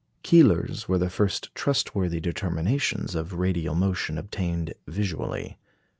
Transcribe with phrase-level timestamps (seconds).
[0.23, 5.59] Keeler's were the first trustworthy determinations of radial motion obtained visually.